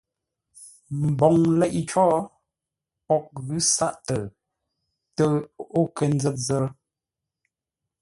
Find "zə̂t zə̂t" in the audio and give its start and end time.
6.21-6.67